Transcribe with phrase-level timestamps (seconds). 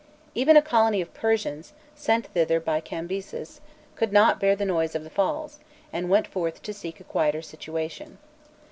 [0.33, 3.61] Even a colony of Persians, sent thither by Cambyses,
[3.95, 5.59] could not bear the noise of the falls,
[5.93, 8.17] and went forth to seek a quieter situation.